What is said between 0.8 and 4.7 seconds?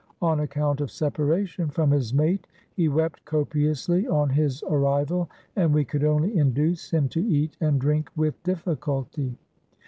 of separation from his mate he wept copiously on his